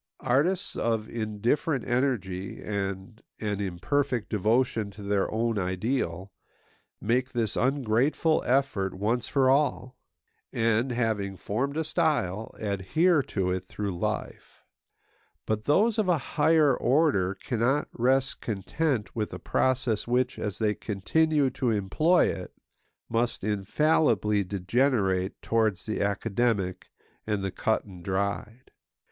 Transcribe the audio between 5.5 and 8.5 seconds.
ideal make this ungrateful